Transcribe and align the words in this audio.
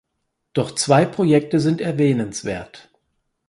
Doch 0.53 0.73
zwei 0.73 1.05
Projekte 1.05 1.59
sind 1.59 1.79
erwähnenswert. 1.79 2.89